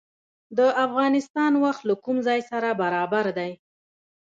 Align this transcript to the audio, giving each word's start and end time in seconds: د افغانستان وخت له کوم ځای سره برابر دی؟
د 0.57 0.59
افغانستان 0.85 1.51
وخت 1.63 1.81
له 1.89 1.95
کوم 2.03 2.17
ځای 2.27 2.39
سره 2.51 2.69
برابر 2.81 3.25
دی؟ 3.37 3.51